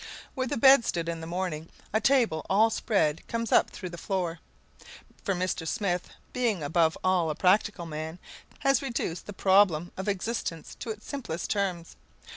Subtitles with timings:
[0.33, 3.99] Where the bed stood in the morning a table all spread comes up through the
[3.99, 4.39] floor.
[5.23, 5.67] For Mr.
[5.67, 8.17] Smith, being above all a practical man,
[8.61, 11.97] has reduced the problem of existence to its simplest terms.